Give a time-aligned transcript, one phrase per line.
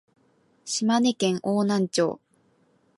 [0.65, 2.19] 島根県邑南町